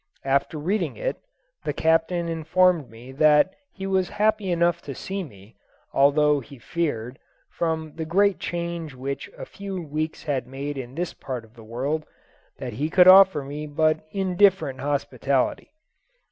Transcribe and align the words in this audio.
After 0.25 0.57
reading 0.57 0.97
it, 0.97 1.17
the 1.63 1.73
Captain 1.73 2.27
informed 2.27 2.89
me 2.89 3.11
that 3.11 3.53
he 3.71 3.85
was 3.85 4.09
happy 4.09 4.49
enough 4.49 4.81
to 4.81 4.95
see 4.95 5.23
me, 5.23 5.57
although 5.93 6.39
he 6.39 6.57
feared, 6.57 7.19
from 7.51 7.93
the 7.93 8.03
great 8.05 8.39
change 8.39 8.95
which 8.95 9.29
a 9.37 9.45
few 9.45 9.79
weeks 9.79 10.23
had 10.23 10.47
made 10.47 10.75
in 10.75 10.95
this 10.95 11.13
part 11.13 11.45
of 11.45 11.53
the 11.53 11.63
world, 11.63 12.03
that 12.57 12.73
he 12.73 12.89
could 12.89 13.07
offer 13.07 13.43
me 13.43 13.67
but 13.67 13.99
indifferent 14.11 14.79
hospitality. 14.79 15.71